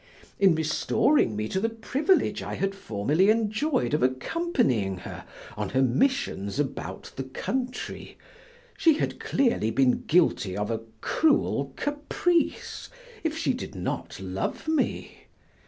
In 0.39 0.55
restoring 0.55 1.35
me 1.35 1.47
to 1.49 1.59
the 1.59 1.69
privilege 1.69 2.41
I 2.41 2.55
had 2.55 2.73
formerly 2.73 3.29
enjoyed 3.29 3.93
of 3.93 4.01
accompanying 4.01 4.97
her 4.97 5.25
on 5.55 5.69
her 5.69 5.83
missions 5.83 6.59
about 6.59 7.11
the 7.17 7.23
country, 7.23 8.17
she 8.75 8.95
had 8.95 9.19
clearly 9.19 9.69
been 9.69 10.05
guilty 10.05 10.57
of 10.57 10.71
a 10.71 10.81
cruel 11.01 11.73
caprice 11.75 12.89
if 13.23 13.37
she 13.37 13.53
did 13.53 13.75
not 13.75 14.19
love 14.19 14.67
me. 14.67 15.25